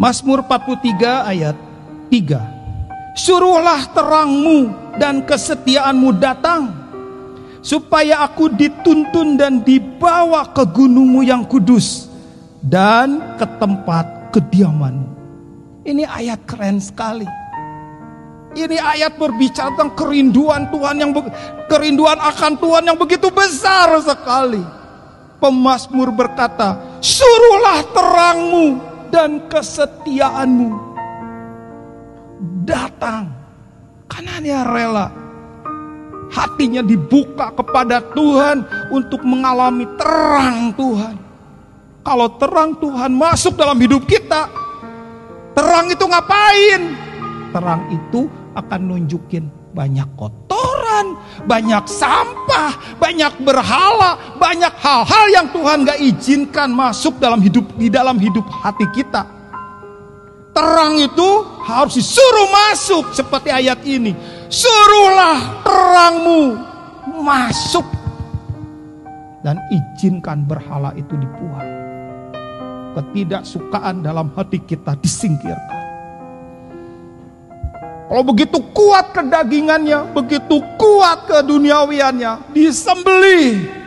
Mazmur 0.00 0.40
43 0.48 1.28
ayat 1.28 1.56
3. 2.08 3.20
Suruhlah 3.20 3.84
terangmu 3.92 4.72
dan 4.96 5.20
kesetiaanmu 5.28 6.16
datang 6.16 6.72
supaya 7.60 8.24
aku 8.24 8.48
dituntun 8.48 9.36
dan 9.36 9.60
dibawa 9.60 10.56
ke 10.56 10.64
gunungmu 10.64 11.20
yang 11.20 11.44
kudus 11.44 12.08
dan 12.64 13.36
ke 13.36 13.44
tempat 13.60 14.32
kediamanmu. 14.32 15.04
Ini 15.84 16.08
ayat 16.08 16.48
keren 16.48 16.80
sekali. 16.80 17.28
Ini 18.56 18.80
ayat 18.80 19.20
berbicara 19.20 19.76
tentang 19.76 20.00
kerinduan 20.00 20.72
Tuhan 20.72 20.96
yang 20.96 21.12
kerinduan 21.68 22.16
akan 22.16 22.56
Tuhan 22.56 22.88
yang 22.88 22.96
begitu 22.96 23.28
besar 23.28 23.92
sekali. 24.00 24.64
Pemasmur 25.36 26.08
berkata, 26.08 26.80
"Suruhlah 27.04 27.84
terangmu 27.92 28.89
dan 29.10 29.44
kesetiaanmu 29.50 30.70
datang." 32.64 33.30
Karena 34.10 34.34
dia 34.42 34.60
rela 34.66 35.06
hatinya 36.30 36.82
dibuka 36.82 37.50
kepada 37.54 37.98
Tuhan 38.14 38.62
untuk 38.94 39.22
mengalami 39.26 39.86
terang 39.98 40.74
Tuhan. 40.78 41.16
Kalau 42.00 42.28
terang 42.40 42.74
Tuhan 42.80 43.12
masuk 43.12 43.58
dalam 43.58 43.76
hidup 43.76 44.06
kita, 44.08 44.48
terang 45.52 45.90
itu 45.92 46.06
ngapain? 46.06 46.82
Terang 47.50 47.82
itu 47.92 48.30
akan 48.56 48.80
nunjukin 48.88 49.50
banyak 49.74 50.06
kotoran, 50.16 51.18
banyak 51.44 51.84
sampah, 51.86 52.39
banyak 52.98 53.32
berhala, 53.42 54.36
banyak 54.36 54.74
hal-hal 54.78 55.24
yang 55.30 55.46
Tuhan 55.50 55.86
gak 55.86 55.98
izinkan 56.00 56.70
masuk 56.70 57.18
dalam 57.18 57.40
hidup 57.40 57.66
di 57.74 57.88
dalam 57.88 58.16
hidup 58.16 58.46
hati 58.62 58.86
kita. 58.94 59.26
Terang 60.50 60.98
itu 60.98 61.30
harus 61.62 61.94
disuruh 61.94 62.48
masuk 62.50 63.14
seperti 63.14 63.54
ayat 63.54 63.78
ini. 63.86 64.12
Suruhlah 64.50 65.62
terangmu 65.62 66.58
masuk 67.22 67.86
dan 69.46 69.56
izinkan 69.70 70.44
berhala 70.44 70.90
itu 70.98 71.14
dibuang. 71.16 71.68
Ketidaksukaan 72.98 74.02
dalam 74.02 74.34
hati 74.34 74.58
kita 74.58 74.98
disingkirkan. 74.98 75.89
Kalau 78.10 78.26
begitu 78.26 78.58
kuat 78.74 79.14
kedagingannya, 79.14 80.10
begitu 80.10 80.58
kuat 80.74 81.30
keduniawiannya, 81.30 82.50
disembelih 82.50 83.79